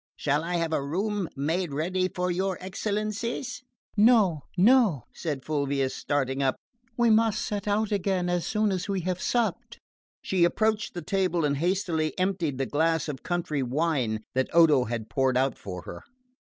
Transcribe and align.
Shall 0.15 0.43
I 0.43 0.55
have 0.55 0.73
a 0.73 0.81
room 0.83 1.29
made 1.35 1.71
ready 1.75 2.07
for 2.09 2.31
your 2.31 2.57
excellencies?" 2.59 3.61
"No, 3.95 4.41
no," 4.57 5.03
said 5.13 5.45
Fulvia, 5.45 5.91
starting 5.91 6.41
up. 6.41 6.55
"We 6.97 7.11
must 7.11 7.45
set 7.45 7.67
out 7.67 7.91
again 7.91 8.27
as 8.27 8.43
soon 8.47 8.71
as 8.71 8.89
we 8.89 9.01
have 9.01 9.21
supped." 9.21 9.77
She 10.23 10.43
approached 10.43 10.95
the 10.95 11.03
table 11.03 11.45
and 11.45 11.57
hastily 11.57 12.17
emptied 12.17 12.57
the 12.57 12.65
glass 12.65 13.07
of 13.07 13.21
country 13.21 13.61
wine 13.61 14.23
that 14.33 14.49
Odo 14.55 14.85
had 14.85 15.07
poured 15.07 15.37
out 15.37 15.55
for 15.55 15.83
her. 15.83 16.01